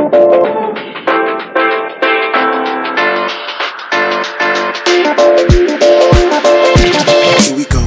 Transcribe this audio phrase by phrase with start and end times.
[0.00, 0.08] Here
[7.54, 7.84] we go.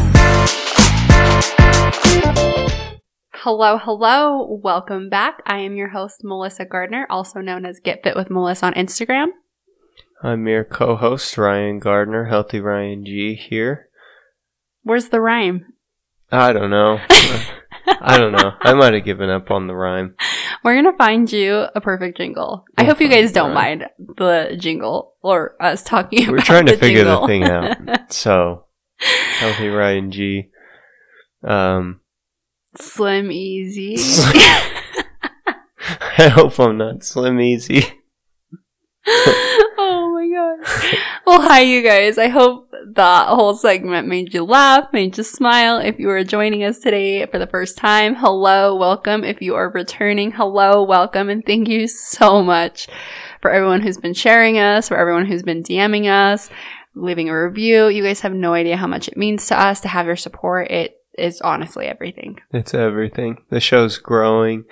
[3.33, 4.59] Hello, hello.
[4.61, 5.41] Welcome back.
[5.47, 9.29] I am your host, Melissa Gardner, also known as Get Fit with Melissa on Instagram.
[10.21, 13.89] I'm your co-host Ryan Gardner, Healthy Ryan G here.
[14.83, 15.65] Where's the rhyme?
[16.31, 16.99] I don't know.
[17.87, 18.53] I don't know.
[18.61, 20.15] I might have given up on the rhyme.
[20.63, 22.65] We're going to find you a perfect jingle.
[22.77, 23.79] I We'll hope you guys don't rhyme.
[23.79, 27.77] mind the jingle or us talking We're trying to the figure the thing out.
[28.13, 28.65] So,
[28.99, 30.49] Healthy Ryan G.
[31.43, 31.99] Um,
[32.77, 33.95] Slim Easy.
[36.17, 37.83] I hope I'm not Slim Easy.
[39.07, 40.97] oh my god.
[41.33, 42.19] Well, hi, you guys.
[42.19, 45.79] I hope that whole segment made you laugh, made you smile.
[45.79, 49.23] If you are joining us today for the first time, hello, welcome.
[49.23, 52.87] If you are returning, hello, welcome, and thank you so much
[53.41, 56.51] for everyone who's been sharing us, for everyone who's been DMing us,
[56.93, 57.87] leaving a review.
[57.87, 60.69] You guys have no idea how much it means to us to have your support.
[60.69, 62.41] It is honestly everything.
[62.51, 63.43] It's everything.
[63.49, 64.65] The show's growing.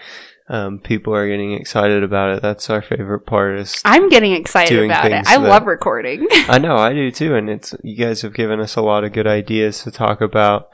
[0.52, 2.42] Um, people are getting excited about it.
[2.42, 3.58] That's our favorite part.
[3.58, 5.26] Is I'm getting excited about it.
[5.26, 6.28] I that- love recording.
[6.32, 9.14] I know I do too, and it's you guys have given us a lot of
[9.14, 10.68] good ideas to talk about,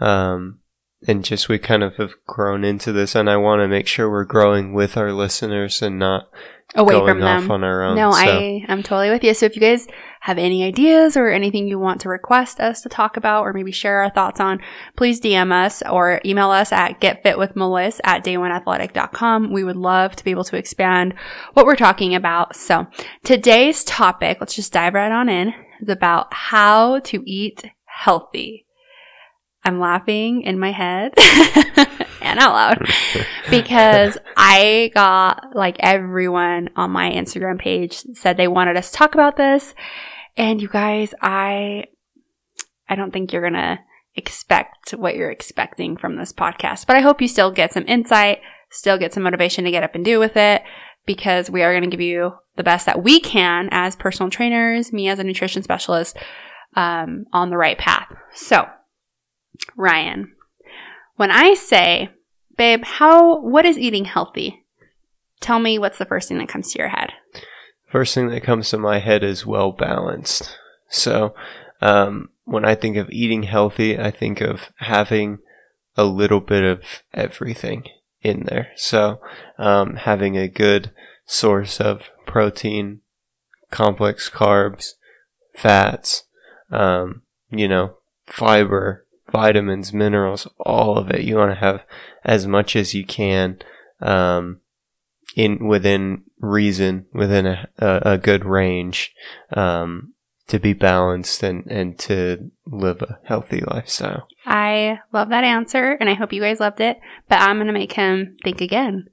[0.00, 0.58] um,
[1.08, 4.10] and just we kind of have grown into this, and I want to make sure
[4.10, 6.28] we're growing with our listeners and not
[6.74, 7.50] Away from them.
[7.50, 7.96] on our own.
[7.96, 8.18] No, so.
[8.18, 9.34] I I'm totally with you.
[9.34, 9.86] So if you guys
[10.20, 13.72] have any ideas or anything you want to request us to talk about or maybe
[13.72, 14.60] share our thoughts on,
[14.96, 19.52] please DM us or email us at getfitwithmeliss at dayoneathletic.com.
[19.52, 21.14] We would love to be able to expand
[21.52, 22.56] what we're talking about.
[22.56, 22.86] So
[23.22, 25.52] today's topic, let's just dive right on in,
[25.82, 28.66] is about how to eat healthy.
[29.64, 31.12] I'm laughing in my head
[32.22, 32.88] and out loud
[33.50, 39.14] because I got like everyone on my Instagram page said they wanted us to talk
[39.14, 39.74] about this.
[40.36, 41.86] And you guys, I,
[42.88, 43.78] I don't think you're going to
[44.14, 48.40] expect what you're expecting from this podcast, but I hope you still get some insight,
[48.70, 50.62] still get some motivation to get up and do with it
[51.06, 54.92] because we are going to give you the best that we can as personal trainers,
[54.92, 56.16] me as a nutrition specialist,
[56.76, 58.08] um, on the right path.
[58.34, 58.68] So,
[59.76, 60.32] Ryan,
[61.16, 62.10] when I say,
[62.56, 64.64] babe, how, what is eating healthy?
[65.40, 67.12] Tell me what's the first thing that comes to your head.
[67.90, 70.56] First thing that comes to my head is well balanced.
[70.88, 71.34] So,
[71.80, 75.38] um, when I think of eating healthy, I think of having
[75.96, 77.84] a little bit of everything
[78.22, 78.68] in there.
[78.76, 79.20] So,
[79.58, 80.92] um, having a good
[81.26, 83.00] source of protein,
[83.70, 84.92] complex carbs,
[85.54, 86.24] fats,
[86.70, 87.96] um, you know,
[88.26, 89.01] fiber,
[89.32, 91.22] vitamins, minerals, all of it.
[91.22, 91.82] You want to have
[92.24, 93.58] as much as you can,
[94.00, 94.60] um,
[95.34, 99.14] in within reason, within a, a, a good range,
[99.56, 100.12] um,
[100.48, 104.28] to be balanced and, and to live a healthy lifestyle.
[104.44, 107.92] I love that answer and I hope you guys loved it, but I'm to make
[107.92, 109.06] him think again.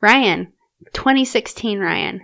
[0.00, 0.52] Ryan,
[0.92, 2.20] 2016 Ryan.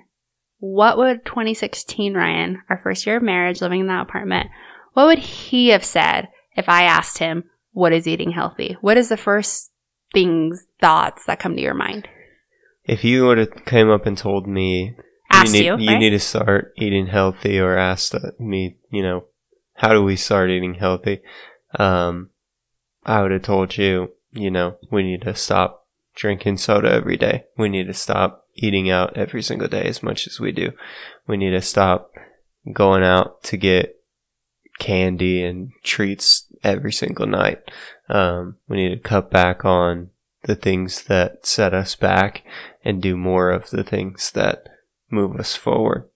[0.61, 4.49] What would 2016 Ryan, our first year of marriage, living in that apartment,
[4.94, 8.77] what would he have said if I asked him, what is eating healthy?
[8.81, 9.73] What is the first
[10.13, 12.09] things, thoughts that come to your mind?
[12.85, 14.97] If you would have came up and told me
[15.31, 15.99] Asked you you, need, right?
[15.99, 19.25] need to start eating healthy, or asked me, you know,
[19.75, 21.21] how do we start eating healthy?
[21.79, 22.31] Um,
[23.05, 27.45] I would have told you, you know, we need to stop drinking soda every day.
[27.59, 30.73] We need to stop eating out every single day as much as we do.
[31.27, 32.13] We need to stop
[32.73, 33.97] going out to get
[34.79, 37.59] candy and treats every single night.
[38.09, 40.11] Um, we need to cut back on
[40.45, 42.43] the things that set us back
[42.85, 44.69] and do more of the things that
[45.11, 46.09] move us forward.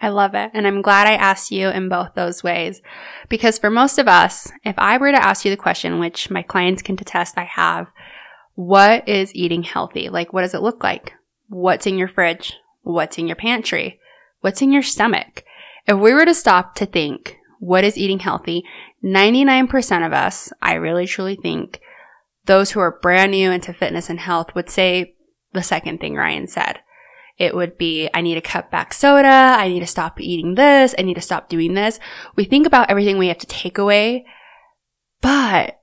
[0.00, 0.50] I love it.
[0.52, 2.82] And I'm glad I asked you in both those ways.
[3.28, 6.42] Because for most of us, if I were to ask you the question, which my
[6.42, 7.86] clients can attest I have,
[8.54, 10.08] what is eating healthy?
[10.08, 11.12] Like, what does it look like?
[11.48, 12.54] What's in your fridge?
[12.82, 14.00] What's in your pantry?
[14.40, 15.44] What's in your stomach?
[15.86, 18.64] If we were to stop to think, what is eating healthy?
[19.04, 21.80] 99% of us, I really truly think,
[22.46, 25.14] those who are brand new into fitness and health would say
[25.52, 26.80] the second thing Ryan said.
[27.38, 29.56] It would be, I need to cut back soda.
[29.58, 30.94] I need to stop eating this.
[30.98, 32.00] I need to stop doing this.
[32.34, 34.24] We think about everything we have to take away.
[35.20, 35.80] But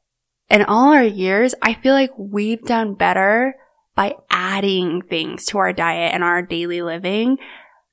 [0.50, 3.56] in all our years, I feel like we've done better
[3.96, 7.38] by adding things to our diet and our daily living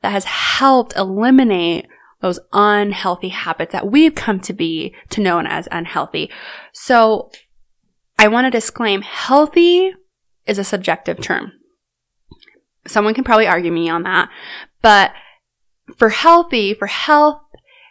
[0.00, 1.86] that has helped eliminate
[2.20, 6.30] those unhealthy habits that we've come to be to known as unhealthy.
[6.72, 7.30] So
[8.18, 9.92] I want to disclaim healthy
[10.46, 11.52] is a subjective term.
[12.86, 14.28] someone can probably argue me on that.
[14.82, 15.12] But
[15.96, 17.40] for healthy, for health,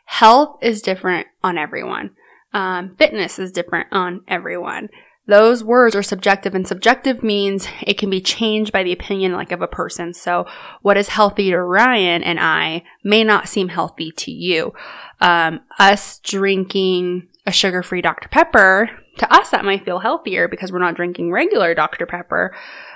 [0.05, 2.11] health is different on everyone.
[2.53, 4.89] Um, fitness is different on everyone.
[5.29, 9.51] Those words are subjective and subjective means it can be changed by the opinion like
[9.51, 10.11] of a person.
[10.11, 10.47] So
[10.81, 14.73] what is healthy to Ryan and I may not seem healthy to you.
[15.21, 18.27] Um, us drinking a sugar-free Dr.
[18.29, 18.89] Pepper,
[19.19, 22.07] to us that might feel healthier because we're not drinking regular Dr.
[22.07, 22.55] Pepper.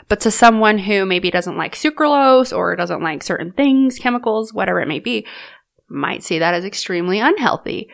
[0.09, 4.81] But to someone who maybe doesn't like sucralose or doesn't like certain things, chemicals, whatever
[4.81, 5.27] it may be,
[5.88, 7.89] might see that as extremely unhealthy.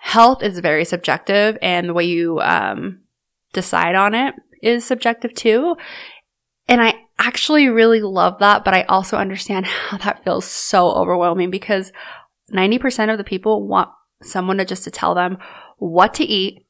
[0.00, 3.02] Health is very subjective and the way you um,
[3.52, 5.76] decide on it is subjective too.
[6.68, 11.50] And I actually really love that, but I also understand how that feels so overwhelming
[11.50, 11.92] because
[12.52, 13.90] 90% of the people want
[14.22, 15.38] someone to just to tell them
[15.78, 16.66] what to eat,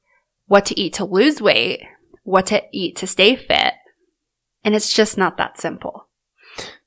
[0.47, 1.81] what to eat to lose weight,
[2.23, 3.75] what to eat to stay fit.
[4.65, 6.09] And it's just not that simple.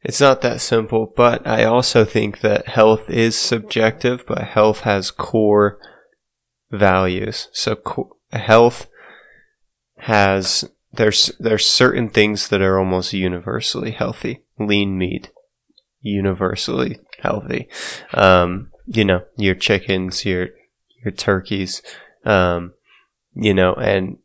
[0.04, 5.12] It's not that simple, but I also think that health is subjective, but health has
[5.12, 5.80] core
[6.70, 7.50] values.
[7.54, 8.88] So co- health
[10.04, 14.44] has there's there's certain things that are almost universally healthy.
[14.60, 15.32] Lean meat,
[16.02, 17.70] universally healthy.
[18.14, 20.50] Um, you know, your chickens, your
[21.04, 21.82] your turkeys,
[22.26, 22.74] um,
[23.34, 24.18] you know, and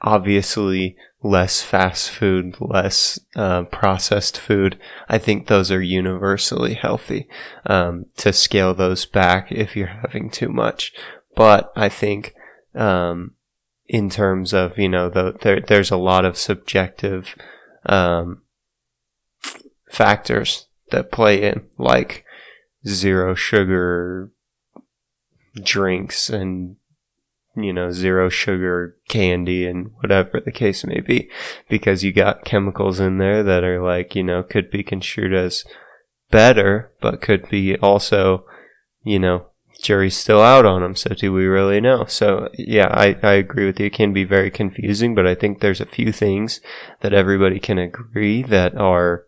[0.00, 4.78] obviously less fast food, less uh, processed food.
[5.08, 7.28] I think those are universally healthy.
[7.66, 10.92] Um, to scale those back if you're having too much,
[11.34, 12.34] but I think
[12.76, 13.32] um,
[13.88, 17.34] in terms of you know the, there, there's a lot of subjective
[17.86, 18.42] um,
[19.90, 22.24] factors that play in, like
[22.86, 24.30] zero sugar
[25.62, 26.76] drinks and
[27.62, 31.28] you know, zero sugar candy and whatever the case may be,
[31.68, 35.64] because you got chemicals in there that are like, you know, could be construed as
[36.30, 38.44] better, but could be also,
[39.02, 39.46] you know,
[39.80, 40.96] jury's still out on them.
[40.96, 42.04] So do we really know?
[42.06, 43.86] So yeah, I, I agree with you.
[43.86, 46.60] It can be very confusing, but I think there's a few things
[47.00, 49.24] that everybody can agree that are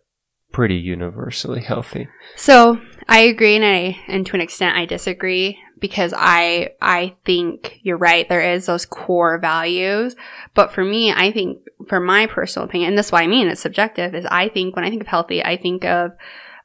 [0.51, 2.09] pretty universally healthy.
[2.35, 7.79] So I agree and I, and to an extent I disagree because I, I think
[7.81, 8.27] you're right.
[8.27, 10.15] There is those core values.
[10.53, 13.61] But for me, I think for my personal opinion, and that's what I mean, it's
[13.61, 16.11] subjective, is I think when I think of healthy, I think of,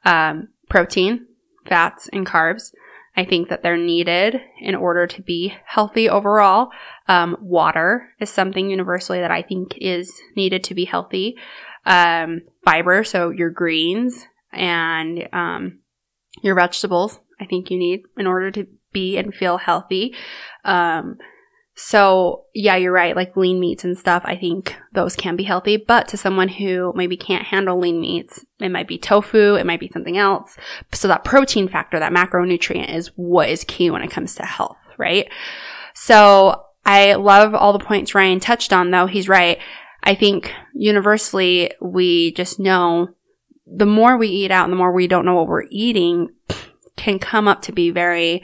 [0.05, 1.25] um, protein,
[1.65, 2.73] fats, and carbs.
[3.17, 6.69] I think that they're needed in order to be healthy overall.
[7.07, 11.35] Um, water is something universally that I think is needed to be healthy.
[11.83, 15.79] Um, fiber, so your greens and um,
[16.43, 20.13] your vegetables, I think you need in order to be and feel healthy.
[20.63, 21.17] Um,
[21.79, 23.15] so yeah, you're right.
[23.15, 25.77] Like lean meats and stuff, I think those can be healthy.
[25.77, 29.79] But to someone who maybe can't handle lean meats, it might be tofu, it might
[29.79, 30.57] be something else.
[30.91, 34.77] So that protein factor, that macronutrient is what is key when it comes to health,
[34.97, 35.29] right?
[35.93, 39.05] So I love all the points Ryan touched on though.
[39.05, 39.59] He's right.
[40.01, 43.09] I think universally we just know
[43.67, 46.29] the more we eat out and the more we don't know what we're eating
[46.95, 48.43] can come up to be very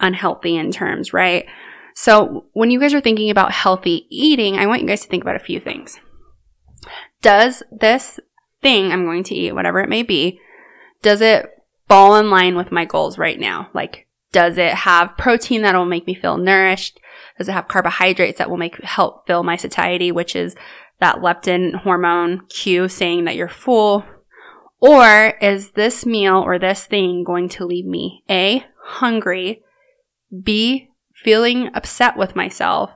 [0.00, 1.46] unhealthy in terms, right?
[1.94, 5.22] So when you guys are thinking about healthy eating, I want you guys to think
[5.22, 6.00] about a few things.
[7.20, 8.18] Does this
[8.62, 10.40] thing I'm going to eat, whatever it may be,
[11.02, 11.50] does it
[11.88, 13.68] fall in line with my goals right now?
[13.74, 16.98] Like, does it have protein that will make me feel nourished?
[17.38, 20.56] Does it have carbohydrates that will make help fill my satiety, which is
[21.00, 24.04] that leptin hormone cue saying that you're full?
[24.80, 29.62] Or is this meal or this thing going to leave me A, hungry,
[30.42, 30.88] B,
[31.22, 32.90] feeling upset with myself,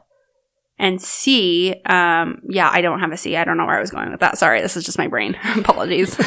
[0.79, 3.37] and C, um, yeah, I don't have a C.
[3.37, 4.39] I don't know where I was going with that.
[4.39, 5.37] Sorry, this is just my brain.
[5.57, 6.17] Apologies.
[6.17, 6.27] but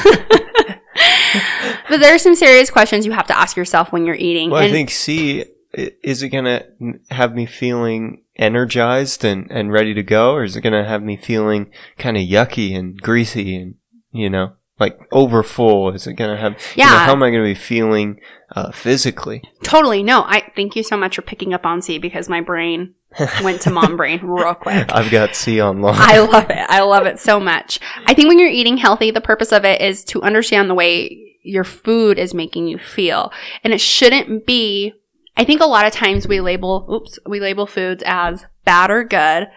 [2.00, 4.50] there are some serious questions you have to ask yourself when you're eating.
[4.50, 6.66] Well, and I think C is it going to
[7.12, 11.04] have me feeling energized and, and ready to go, or is it going to have
[11.04, 13.76] me feeling kind of yucky and greasy and,
[14.12, 15.90] you know, like over full?
[15.92, 16.86] Is it going to have, yeah.
[16.86, 18.20] You know, how am I going to be feeling
[18.56, 19.44] uh, physically?
[19.64, 20.04] Totally.
[20.04, 22.96] No, I thank you so much for picking up on C because my brain
[23.44, 24.92] went to mom brain real quick.
[24.94, 25.96] I've got C on long.
[25.98, 26.66] I love it.
[26.70, 27.80] I love it so much.
[28.06, 31.38] I think when you're eating healthy, the purpose of it is to understand the way
[31.44, 33.32] your food is making you feel.
[33.64, 34.94] And it shouldn't be
[35.40, 39.06] I think a lot of times we label, oops, we label foods as bad or
[39.06, 39.48] good,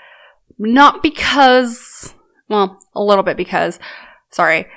[0.56, 2.14] not because,
[2.48, 3.80] well, a little bit because,
[4.30, 4.68] sorry,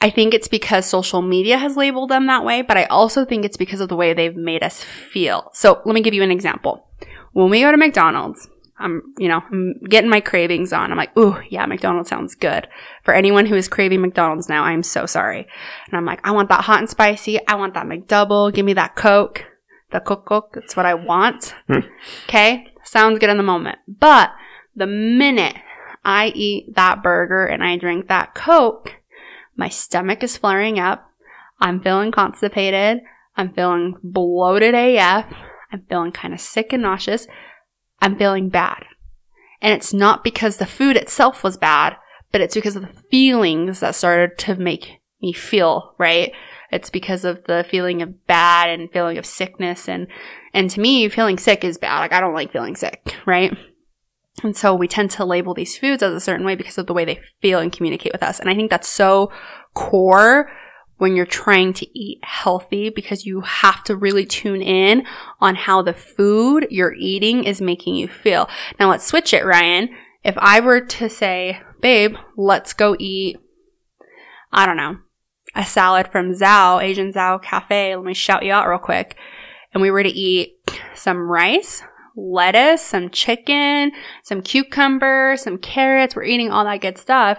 [0.00, 3.44] I think it's because social media has labeled them that way, but I also think
[3.44, 5.50] it's because of the way they've made us feel.
[5.54, 6.86] So let me give you an example.
[7.32, 8.48] When we go to McDonald's
[8.78, 10.90] I'm, you know, I'm getting my cravings on.
[10.90, 12.66] I'm like, ooh, yeah, McDonald's sounds good.
[13.04, 15.46] For anyone who is craving McDonald's now, I'm so sorry.
[15.86, 17.44] And I'm like, I want that hot and spicy.
[17.46, 18.52] I want that McDouble.
[18.52, 19.44] Give me that Coke.
[19.92, 20.54] The Coke Coke.
[20.54, 21.54] That's what I want.
[21.68, 21.86] Hmm.
[22.24, 22.66] okay.
[22.82, 23.78] Sounds good in the moment.
[23.86, 24.32] But
[24.74, 25.56] the minute
[26.04, 28.96] I eat that burger and I drink that Coke,
[29.56, 31.10] my stomach is flaring up.
[31.60, 33.02] I'm feeling constipated.
[33.36, 35.26] I'm feeling bloated AF.
[35.72, 37.26] I'm feeling kind of sick and nauseous.
[38.00, 38.84] I'm feeling bad.
[39.60, 41.96] And it's not because the food itself was bad,
[42.32, 46.32] but it's because of the feelings that started to make me feel, right?
[46.70, 50.08] It's because of the feeling of bad and feeling of sickness and
[50.52, 52.00] and to me feeling sick is bad.
[52.00, 53.56] Like I don't like feeling sick, right?
[54.42, 56.92] And so we tend to label these foods as a certain way because of the
[56.92, 58.40] way they feel and communicate with us.
[58.40, 59.30] And I think that's so
[59.74, 60.50] core
[60.98, 65.04] when you're trying to eat healthy because you have to really tune in
[65.40, 68.48] on how the food you're eating is making you feel.
[68.78, 69.88] Now let's switch it, Ryan.
[70.22, 73.36] If I were to say, babe, let's go eat,
[74.52, 74.98] I don't know,
[75.54, 79.16] a salad from Zao, Asian Zao Cafe, let me shout you out real quick.
[79.72, 80.56] And we were to eat
[80.94, 81.82] some rice,
[82.16, 83.92] lettuce, some chicken,
[84.22, 86.14] some cucumber, some carrots.
[86.14, 87.38] We're eating all that good stuff.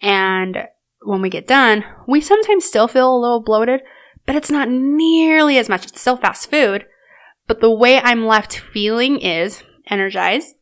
[0.00, 0.68] And
[1.02, 3.82] when we get done, we sometimes still feel a little bloated,
[4.26, 5.86] but it's not nearly as much.
[5.86, 6.86] It's still fast food.
[7.46, 10.56] But the way I'm left feeling is energized,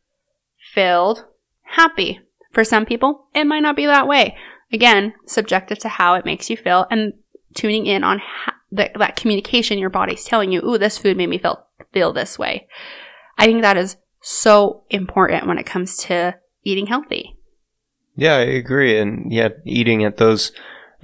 [0.73, 1.25] filled,
[1.61, 2.19] happy.
[2.51, 4.35] For some people, it might not be that way.
[4.73, 7.13] Again, subjective to how it makes you feel and
[7.53, 8.21] tuning in on
[8.71, 12.39] the, that communication your body's telling you, ooh, this food made me feel, feel this
[12.39, 12.67] way.
[13.37, 17.37] I think that is so important when it comes to eating healthy.
[18.15, 18.97] Yeah, I agree.
[18.99, 20.51] And yet, eating at those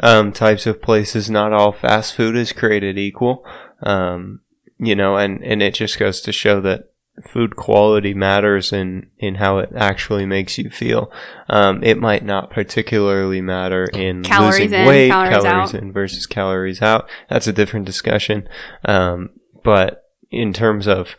[0.02, 3.44] um, types of places, not all fast food is created equal.
[3.82, 4.42] Um,
[4.78, 6.92] you know, and, and it just goes to show that
[7.32, 11.12] food quality matters in, in how it actually makes you feel.
[11.50, 16.28] Um, it might not particularly matter in Calories losing in, weight, calories calories in versus
[16.28, 17.10] calories out.
[17.30, 18.48] That's a different discussion.
[18.86, 19.32] Um,
[19.64, 21.16] but in terms of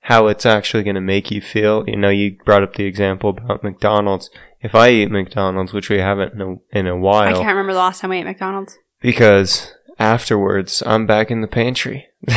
[0.00, 3.30] how it's actually going to make you feel, you know, you brought up the example
[3.30, 4.30] about McDonald's.
[4.60, 7.72] If I eat McDonald's, which we haven't in a, in a while, I can't remember
[7.72, 8.78] the last time I ate McDonald's.
[9.00, 12.08] because afterwards I'm back in the pantry.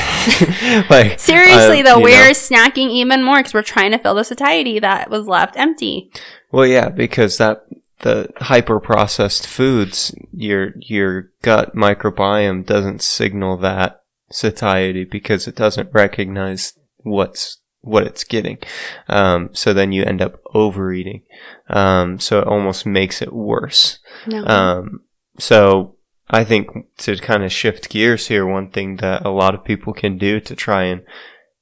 [0.89, 2.31] like Seriously, though, we're know.
[2.31, 6.11] snacking even more because we're trying to fill the satiety that was left empty.
[6.51, 7.65] Well, yeah, because that
[7.99, 15.93] the hyper processed foods, your your gut microbiome doesn't signal that satiety because it doesn't
[15.93, 18.57] recognize what's what it's getting.
[19.07, 21.21] Um, so then you end up overeating.
[21.69, 23.99] Um, so it almost makes it worse.
[24.25, 24.43] No.
[24.45, 25.01] Um,
[25.37, 25.95] so
[26.29, 29.93] I think to kind of shift gears here, one thing that a lot of people
[29.93, 31.03] can do to try and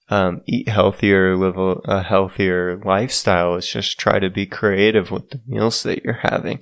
[0.09, 5.29] um, eat healthier, live a, a healthier lifestyle is just try to be creative with
[5.29, 6.59] the meals that you're having.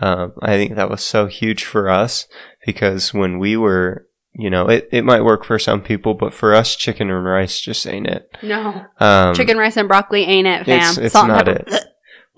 [0.00, 2.26] Um, I think that was so huge for us
[2.64, 4.06] because when we were,
[4.38, 7.60] you know, it, it might work for some people, but for us, chicken and rice
[7.60, 8.28] just ain't it.
[8.42, 8.84] no.
[9.00, 10.76] Um, Chicken, rice, and broccoli ain't it, fam.
[10.78, 11.78] it's- it's Salt not and pepper.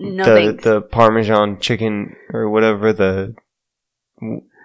[0.01, 0.63] No the thanks.
[0.63, 3.35] the Parmesan chicken or whatever the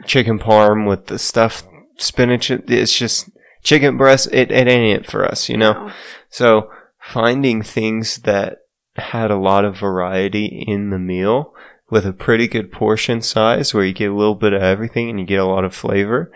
[0.06, 2.50] chicken parm with the stuffed spinach.
[2.50, 3.30] It's just
[3.62, 4.28] chicken breast.
[4.32, 5.72] It it ain't it for us, you know.
[5.88, 5.92] No.
[6.28, 8.58] So finding things that
[8.96, 11.52] had a lot of variety in the meal
[11.90, 15.18] with a pretty good portion size, where you get a little bit of everything and
[15.18, 16.30] you get a lot of flavor.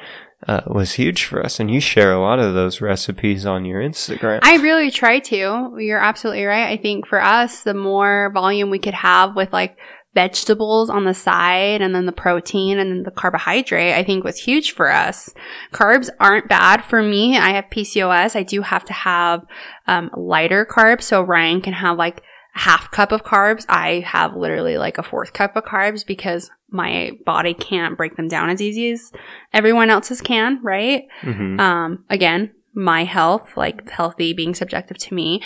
[0.47, 3.81] Uh, was huge for us, and you share a lot of those recipes on your
[3.81, 4.39] Instagram.
[4.43, 5.75] I really try to.
[5.79, 6.69] You're absolutely right.
[6.69, 9.77] I think for us, the more volume we could have with like
[10.15, 14.39] vegetables on the side and then the protein and then the carbohydrate, I think was
[14.39, 15.33] huge for us.
[15.73, 17.37] Carbs aren't bad for me.
[17.37, 18.35] I have PCOS.
[18.35, 19.45] I do have to have
[19.87, 21.03] um, lighter carbs.
[21.03, 22.23] So Ryan can have like
[22.59, 23.65] half cup of carbs.
[23.69, 28.29] I have literally like a fourth cup of carbs because my body can't break them
[28.29, 29.11] down as easy as
[29.53, 31.05] everyone else's can, right?
[31.23, 35.41] hmm Um, again, my health, like healthy being subjective to me.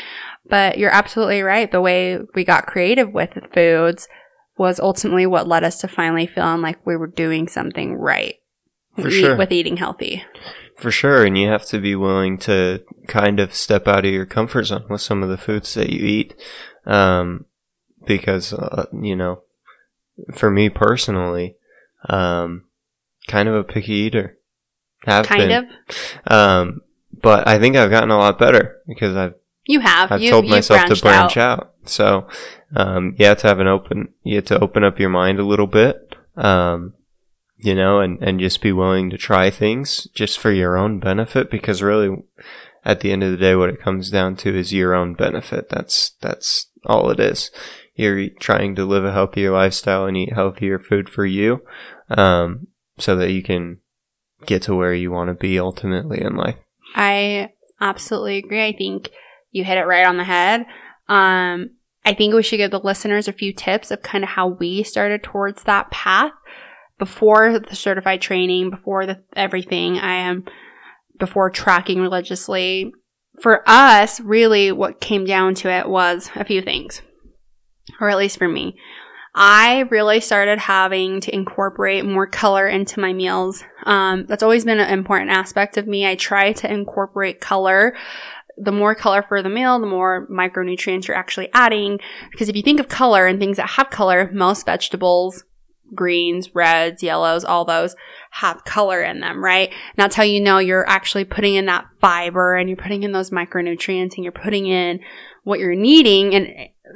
[0.49, 1.71] But you're absolutely right.
[1.71, 4.09] The way we got creative with the foods
[4.59, 8.35] was ultimately what led us to finally feeling like we were doing something right
[8.97, 9.37] For Eat- sure.
[9.37, 10.25] with eating healthy.
[10.76, 14.26] For sure, and you have to be willing to kind of step out of your
[14.26, 16.35] comfort zone with some of the foods that you eat,
[16.87, 17.47] um,
[18.07, 19.43] because uh, you know,
[20.35, 21.57] for me personally,
[22.09, 22.65] um,
[23.27, 24.39] kind of a picky eater.
[25.05, 25.69] Have Kind been.
[25.69, 26.33] of.
[26.33, 26.81] Um,
[27.21, 29.35] but I think I've gotten a lot better because I've
[29.67, 30.12] You have.
[30.12, 31.61] I've you, told myself to branch out.
[31.61, 31.75] out.
[31.85, 32.29] So,
[32.77, 35.45] um, you have to have an open, you have to open up your mind a
[35.45, 36.95] little bit, um,
[37.59, 41.51] you know, and, and just be willing to try things just for your own benefit
[41.51, 42.17] because really,
[42.85, 45.69] at the end of the day, what it comes down to is your own benefit.
[45.69, 47.51] That's, that's all it is.
[47.95, 51.62] You're trying to live a healthier lifestyle and eat healthier food for you,
[52.09, 53.79] um, so that you can
[54.47, 56.57] get to where you want to be ultimately in life.
[56.95, 58.65] I absolutely agree.
[58.65, 59.11] I think
[59.51, 60.67] you hit it right on the head.
[61.09, 61.71] Um,
[62.05, 64.83] I think we should give the listeners a few tips of kind of how we
[64.83, 66.33] started towards that path
[66.99, 69.99] before the certified training, before the everything.
[69.99, 70.45] I am
[71.19, 72.93] before tracking religiously.
[73.41, 77.03] For us, really what came down to it was a few things.
[78.01, 78.77] Or at least for me.
[79.35, 83.65] I really started having to incorporate more color into my meals.
[83.85, 86.07] Um, that's always been an important aspect of me.
[86.07, 87.97] I try to incorporate color.
[88.59, 91.99] The more color for the meal, the more micronutrients you're actually adding.
[92.31, 95.45] Because if you think of color and things that have color, most vegetables,
[95.94, 97.94] greens, reds, yellows, all those
[98.30, 99.68] have color in them, right?
[99.68, 103.12] And that's how you know you're actually putting in that fiber and you're putting in
[103.12, 105.00] those micronutrients and you're putting in
[105.44, 106.49] what you're needing and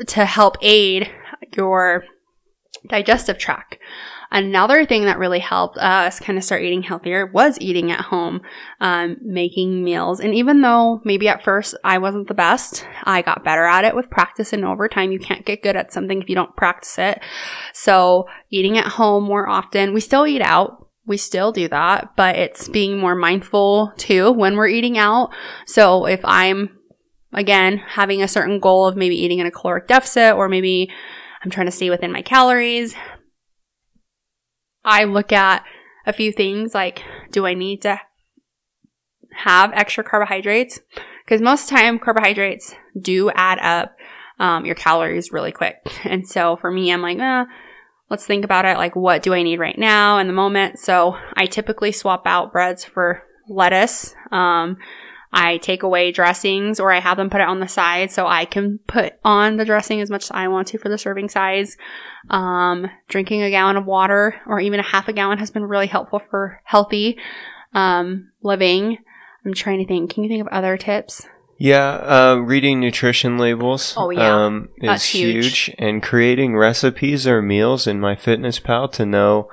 [0.09, 1.11] to help aid
[1.57, 2.05] your
[2.89, 3.79] digestive tract.
[4.31, 8.43] Another thing that really helped us kind of start eating healthier was eating at home,
[8.81, 10.21] um, making meals.
[10.21, 13.95] And even though maybe at first I wasn't the best, I got better at it
[13.95, 15.13] with practice and over time.
[15.13, 17.21] You can't get good at something if you don't practice it.
[17.73, 19.95] So eating at home more often.
[19.95, 20.89] We still eat out.
[21.07, 25.31] We still do that, but it's being more mindful too when we're eating out.
[25.65, 26.77] So if I'm
[27.33, 30.91] again having a certain goal of maybe eating in a caloric deficit or maybe
[31.45, 32.97] I'm trying to stay within my calories.
[34.87, 35.65] I look at
[36.07, 37.03] a few things like,
[37.33, 38.01] do I need to
[39.35, 40.81] have extra carbohydrates?
[41.25, 43.97] Because most time carbohydrates do add up
[44.39, 45.77] um, your calories really quick.
[46.05, 47.45] And so for me, I'm like, eh,
[48.09, 48.77] let's think about it.
[48.77, 50.79] Like, what do I need right now in the moment?
[50.79, 54.15] So I typically swap out breads for lettuce.
[54.31, 54.79] Um,
[55.33, 58.45] I take away dressings or I have them put it on the side so I
[58.45, 61.77] can put on the dressing as much as I want to for the serving size.
[62.29, 65.87] Um, drinking a gallon of water or even a half a gallon has been really
[65.87, 67.19] helpful for healthy
[67.73, 68.99] um, living.
[69.45, 70.11] I'm trying to think.
[70.11, 71.27] Can you think of other tips?
[71.59, 74.45] Yeah, uh, reading nutrition labels oh, yeah.
[74.45, 75.65] um, is That's huge.
[75.65, 75.75] huge.
[75.79, 79.49] And creating recipes or meals in MyFitnessPal to know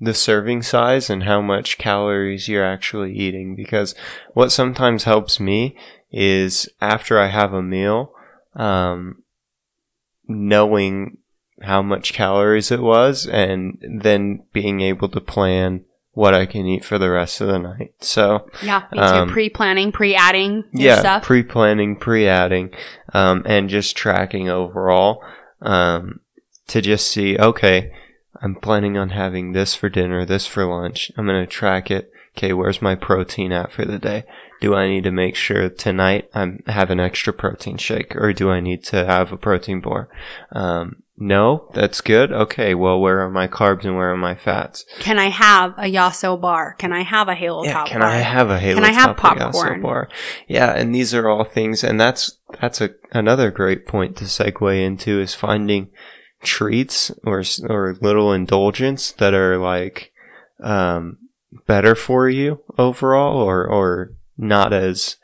[0.00, 3.54] the serving size and how much calories you're actually eating.
[3.56, 3.94] Because
[4.32, 5.76] what sometimes helps me
[6.10, 8.12] is after I have a meal,
[8.54, 9.22] um,
[10.26, 11.18] knowing
[11.62, 16.84] how much calories it was and then being able to plan what I can eat
[16.84, 17.94] for the rest of the night.
[18.00, 21.22] So yeah, means um, pre-planning, pre-adding yeah, stuff.
[21.24, 22.72] pre-planning, pre-adding,
[23.12, 25.24] um, and just tracking overall
[25.60, 26.20] um,
[26.68, 27.92] to just see okay
[28.44, 31.10] I'm planning on having this for dinner, this for lunch.
[31.16, 32.12] I'm going to track it.
[32.36, 34.24] Okay, where's my protein at for the day?
[34.60, 38.50] Do I need to make sure tonight I'm have an extra protein shake or do
[38.50, 40.08] I need to have a protein bar?
[40.52, 42.32] Um, no, that's good.
[42.32, 44.84] Okay, well, where are my carbs and where are my fats?
[44.98, 46.74] Can I have a Yasso bar?
[46.74, 48.08] Can I have a Halo yeah, Top can bar?
[48.08, 49.80] I have a Halo Can I have popcorn?
[49.80, 50.08] Bar?
[50.48, 54.84] Yeah, and these are all things, and that's that's a another great point to segue
[54.84, 55.90] into is finding
[56.42, 60.12] treats or or little indulgence that are like
[60.64, 61.18] um,
[61.68, 65.16] better for you overall, or or not as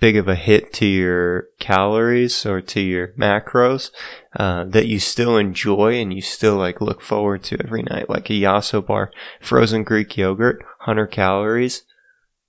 [0.00, 3.90] big of a hit to your calories or to your macros
[4.36, 8.30] uh, that you still enjoy and you still like look forward to every night, like
[8.30, 11.82] a Yasso bar, frozen Greek yogurt, 100 calories,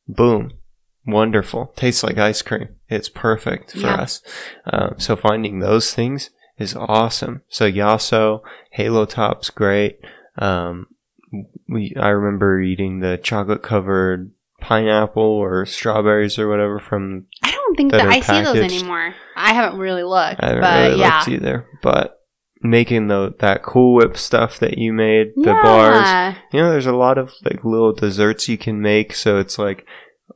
[0.08, 0.52] boom,
[1.06, 2.70] wonderful, tastes like ice cream.
[2.88, 3.96] It's perfect for Yeah.
[4.02, 4.22] us.
[4.72, 7.42] Um, so finding those things is awesome.
[7.48, 10.00] So Yasso, Halo Top's great.
[10.38, 10.88] Um,
[11.68, 17.76] we I remember eating the chocolate covered pineapple or strawberries or whatever from I don't
[17.76, 19.14] think that that I see those anymore.
[19.36, 21.18] I haven't really looked, I haven't but really yeah.
[21.18, 21.68] looked either.
[21.82, 22.20] But
[22.62, 26.36] making the that Cool Whip stuff that you made, the bars, Yeah.
[26.52, 29.14] you know, there's a lot of like little desserts you can make.
[29.14, 29.86] So it's like,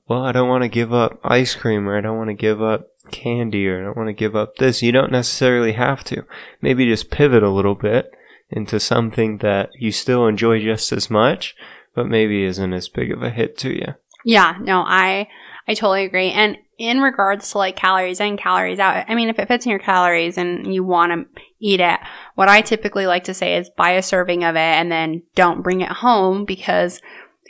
[0.08, 2.62] well, I don't want to give up ice cream or I don't want to give
[2.62, 4.82] up candy or I don't want to give up this.
[4.82, 6.24] You don't necessarily have to.
[6.62, 8.12] Maybe just pivot a little bit
[8.50, 11.56] into something that you still enjoy just as much,
[11.96, 13.96] but maybe isn't as big of a hit to you.
[14.24, 15.28] Yeah, no, I
[15.68, 16.32] I totally agree.
[16.32, 19.70] And in regards to like calories in, calories out, I mean, if it fits in
[19.70, 22.00] your calories and you want to eat it,
[22.36, 25.62] what I typically like to say is buy a serving of it and then don't
[25.62, 27.00] bring it home because,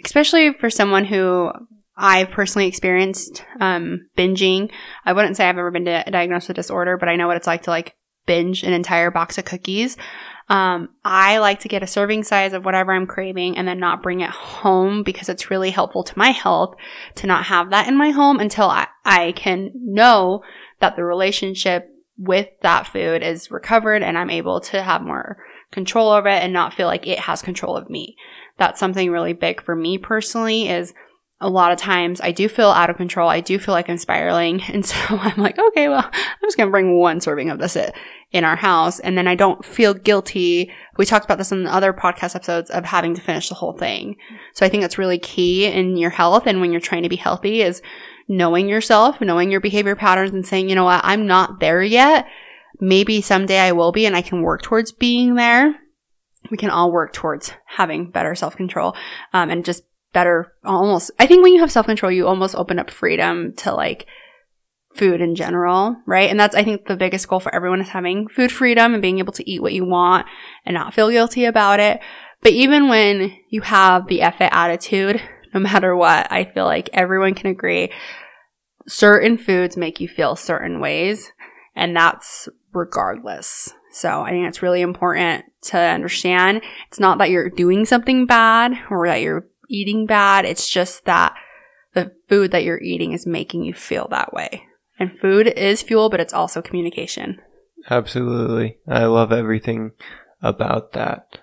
[0.05, 1.51] especially for someone who
[1.95, 4.71] I've personally experienced um, binging.
[5.05, 7.47] I wouldn't say I've ever been di- diagnosed with disorder, but I know what it's
[7.47, 9.95] like to like binge an entire box of cookies.
[10.49, 14.03] Um, I like to get a serving size of whatever I'm craving and then not
[14.03, 16.75] bring it home because it's really helpful to my health
[17.15, 20.43] to not have that in my home until I, I can know
[20.79, 25.37] that the relationship with that food is recovered and I'm able to have more
[25.71, 28.15] control over it and not feel like it has control of me.
[28.57, 30.93] That's something really big for me personally is
[31.41, 33.27] a lot of times I do feel out of control.
[33.27, 34.61] I do feel like I'm spiraling.
[34.73, 37.75] And so I'm like, okay, well, I'm just going to bring one serving of this
[38.33, 38.99] in our house.
[38.99, 40.71] And then I don't feel guilty.
[40.97, 43.73] We talked about this in the other podcast episodes of having to finish the whole
[43.73, 44.17] thing.
[44.55, 46.47] So I think that's really key in your health.
[46.47, 47.81] And when you're trying to be healthy is
[48.27, 52.25] knowing yourself, knowing your behavior patterns and saying, you know what, I'm not there yet.
[52.79, 55.75] Maybe someday I will be and I can work towards being there.
[56.49, 58.95] We can all work towards having better self control
[59.31, 62.91] um, and just better almost i think when you have self-control you almost open up
[62.91, 64.05] freedom to like
[64.95, 68.27] food in general right and that's i think the biggest goal for everyone is having
[68.27, 70.25] food freedom and being able to eat what you want
[70.65, 71.99] and not feel guilty about it
[72.41, 75.21] but even when you have the effort attitude
[75.53, 77.91] no matter what i feel like everyone can agree
[78.87, 81.31] certain foods make you feel certain ways
[81.75, 86.63] and that's regardless so I think it's really important to understand.
[86.87, 90.45] It's not that you're doing something bad or that you're eating bad.
[90.45, 91.35] It's just that
[91.93, 94.63] the food that you're eating is making you feel that way.
[95.03, 97.41] And food is fuel, but it's also communication.
[97.89, 98.77] Absolutely.
[98.87, 99.91] I love everything
[100.41, 101.39] about that.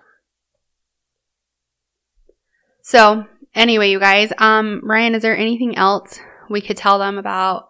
[2.81, 7.69] So, anyway, you guys, um, Ryan, is there anything else we could tell them about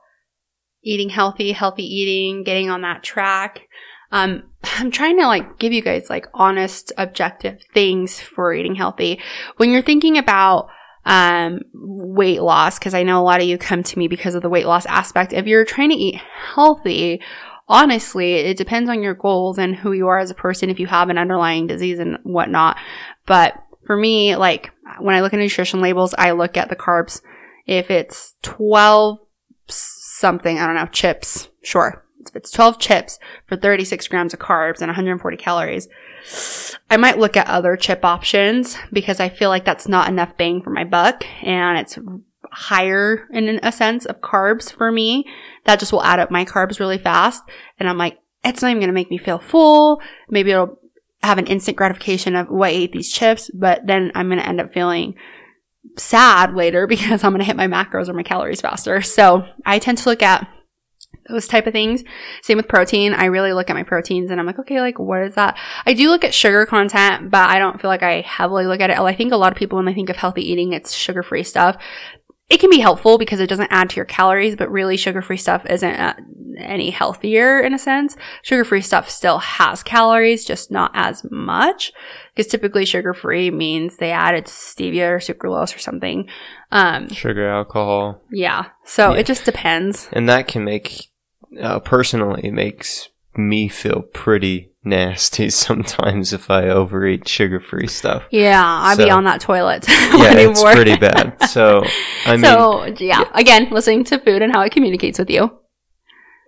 [0.84, 3.62] eating healthy, healthy eating, getting on that track?
[4.12, 9.18] Um, I'm trying to like give you guys like honest, objective things for eating healthy.
[9.56, 10.68] When you're thinking about
[11.04, 14.42] um, weight loss, because I know a lot of you come to me because of
[14.42, 15.32] the weight loss aspect.
[15.32, 16.20] If you're trying to eat
[16.54, 17.20] healthy,
[17.68, 20.86] honestly, it depends on your goals and who you are as a person, if you
[20.88, 22.76] have an underlying disease and whatnot.
[23.26, 23.54] But
[23.86, 27.22] for me, like when I look at nutrition labels, I look at the carbs.
[27.66, 29.18] If it's 12
[29.68, 32.04] something, I don't know, chips, sure,
[32.34, 35.88] it's 12 chips for 36 grams of carbs and 140 calories,
[36.90, 40.62] I might look at other chip options because I feel like that's not enough bang
[40.62, 41.98] for my buck and it's
[42.52, 45.24] higher in a sense of carbs for me.
[45.64, 47.42] That just will add up my carbs really fast.
[47.78, 50.00] And I'm like, it's not even going to make me feel full.
[50.28, 50.78] Maybe it'll
[51.22, 54.48] have an instant gratification of, what I ate these chips, but then I'm going to
[54.48, 55.14] end up feeling
[55.96, 59.02] sad later because I'm going to hit my macros or my calories faster.
[59.02, 60.48] So I tend to look at
[61.28, 62.02] those type of things.
[62.42, 63.14] Same with protein.
[63.14, 65.56] I really look at my proteins and I'm like, okay, like what is that?
[65.86, 68.90] I do look at sugar content, but I don't feel like I heavily look at
[68.90, 68.98] it.
[68.98, 71.44] I think a lot of people when they think of healthy eating, it's sugar free
[71.44, 71.76] stuff.
[72.48, 75.36] It can be helpful because it doesn't add to your calories, but really sugar free
[75.36, 76.14] stuff isn't uh,
[76.58, 78.16] any healthier in a sense.
[78.42, 81.92] Sugar free stuff still has calories, just not as much.
[82.34, 86.28] Because typically sugar free means they added stevia or sucralose or something.
[86.72, 88.20] Um, sugar, alcohol.
[88.32, 88.66] Yeah.
[88.84, 89.20] So yeah.
[89.20, 90.08] it just depends.
[90.12, 91.09] And that can make
[91.60, 98.24] uh, personally makes me feel pretty nasty sometimes if I overeat sugar free stuff.
[98.30, 99.86] Yeah, I'd so, be on that toilet.
[99.88, 101.36] yeah, it's pretty bad.
[101.50, 101.82] So
[102.26, 105.58] I mean, so yeah, yeah, again, listening to food and how it communicates with you.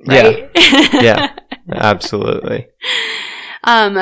[0.06, 0.48] Right?
[0.54, 1.34] Yeah, yeah,
[1.72, 2.68] absolutely.
[3.64, 3.98] Um.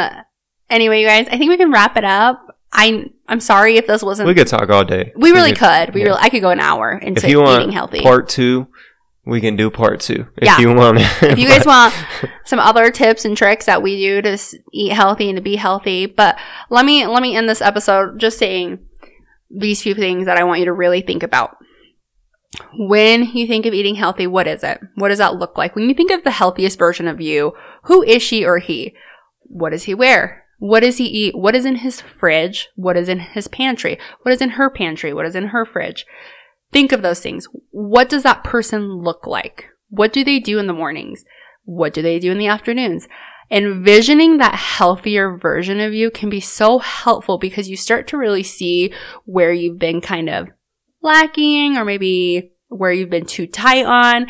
[0.68, 2.58] Anyway, you guys, I think we can wrap it up.
[2.70, 4.26] I I'm sorry if this wasn't.
[4.26, 5.12] We could talk all day.
[5.16, 5.86] We really we could.
[5.86, 5.94] could.
[5.94, 6.08] We yeah.
[6.08, 6.18] really.
[6.20, 8.02] I could go an hour into if you want eating healthy.
[8.02, 8.68] Part two
[9.26, 10.58] we can do part two if yeah.
[10.58, 10.98] you want.
[11.22, 11.94] if you guys want
[12.44, 14.38] some other tips and tricks that we do to
[14.72, 16.38] eat healthy and to be healthy, but
[16.70, 18.78] let me let me end this episode just saying
[19.50, 21.56] these few things that I want you to really think about.
[22.76, 24.80] When you think of eating healthy, what is it?
[24.96, 25.76] What does that look like?
[25.76, 27.52] When you think of the healthiest version of you,
[27.84, 28.94] who is she or he?
[29.42, 30.44] What does he wear?
[30.58, 31.36] What does he eat?
[31.36, 32.68] What is in his fridge?
[32.74, 33.98] What is in his pantry?
[34.22, 35.14] What is in her pantry?
[35.14, 36.04] What is in her fridge?
[36.72, 37.48] Think of those things.
[37.70, 39.66] What does that person look like?
[39.88, 41.24] What do they do in the mornings?
[41.64, 43.08] What do they do in the afternoons?
[43.50, 48.44] Envisioning that healthier version of you can be so helpful because you start to really
[48.44, 48.92] see
[49.24, 50.48] where you've been kind of
[51.02, 54.28] lacking or maybe where you've been too tight on.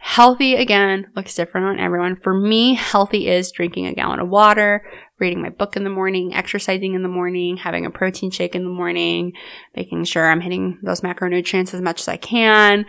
[0.00, 2.16] Healthy again looks different on everyone.
[2.16, 4.86] For me, healthy is drinking a gallon of water,
[5.18, 8.64] reading my book in the morning, exercising in the morning, having a protein shake in
[8.64, 9.32] the morning,
[9.74, 12.84] making sure I'm hitting those macronutrients as much as I can,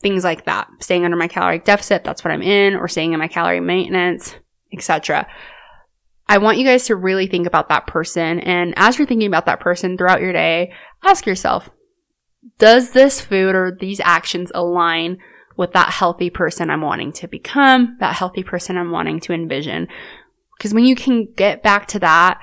[0.00, 0.68] things like that.
[0.80, 4.34] Staying under my caloric deficit, that's what I'm in, or staying in my calorie maintenance,
[4.72, 5.26] etc.
[6.26, 8.40] I want you guys to really think about that person.
[8.40, 11.68] And as you're thinking about that person throughout your day, ask yourself,
[12.58, 15.18] does this food or these actions align
[15.56, 19.88] with that healthy person I'm wanting to become, that healthy person I'm wanting to envision?
[20.60, 22.38] Because when you can get back to that,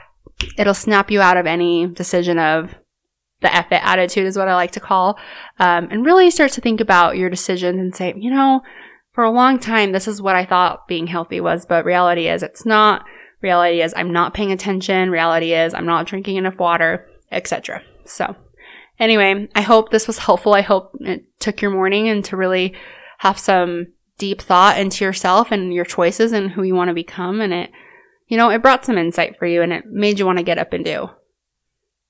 [0.58, 2.74] it'll snap you out of any decision of
[3.42, 5.20] the F it attitude is what I like to call,
[5.60, 8.62] um, and really start to think about your decisions and say, you know,
[9.12, 12.42] for a long time, this is what I thought being healthy was, but reality is
[12.42, 13.06] it's not.
[13.44, 15.12] Reality is I'm not paying attention.
[15.12, 17.84] Reality is I'm not drinking enough water, etc.
[18.04, 18.36] So
[19.00, 20.56] anyway, I hope this was helpful.
[20.56, 22.74] I hope it took your morning and to really
[23.20, 27.42] have some deep thought into yourself and your choices and who you want to become.
[27.42, 27.72] And it,
[28.28, 30.58] you know, it brought some insight for you and it made you want to get
[30.58, 31.10] up and do.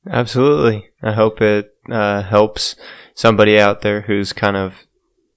[0.10, 0.90] Absolutely.
[1.04, 2.76] I hope it uh, helps
[3.14, 4.86] somebody out there who's kind of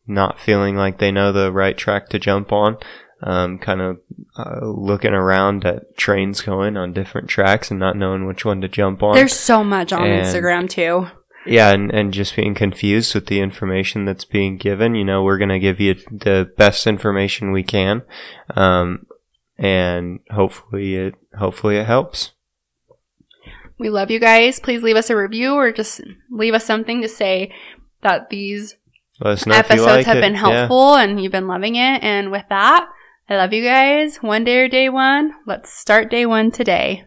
[0.06, 2.76] not feeling like they know the right track to jump on.
[3.22, 3.98] Um, kind of
[4.38, 8.68] uh, looking around at trains going on different tracks and not knowing which one to
[8.68, 9.14] jump on.
[9.14, 11.08] There's so much on And- Instagram too.
[11.46, 14.94] Yeah, and, and just being confused with the information that's being given.
[14.94, 18.02] You know, we're going to give you the best information we can.
[18.54, 19.06] Um,
[19.60, 22.32] and hopefully it, hopefully it helps.
[23.78, 24.58] We love you guys.
[24.58, 27.52] Please leave us a review or just leave us something to say
[28.02, 28.76] that these
[29.20, 30.20] Let us know if you episodes like have it.
[30.22, 30.38] been Yeah.
[30.52, 32.02] helpful and you've been loving it.
[32.02, 32.88] And with that,
[33.28, 34.16] I love you guys.
[34.16, 35.32] One day or day one.
[35.46, 37.06] Let's start day one today.